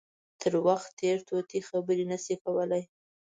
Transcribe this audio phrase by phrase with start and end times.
[0.41, 2.83] تر وخت تېر طوطي خبرې نه شي کولای.